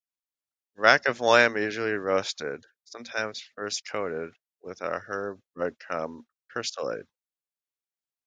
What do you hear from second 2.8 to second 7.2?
sometimes first coated with a herbed breadcrumb persillade.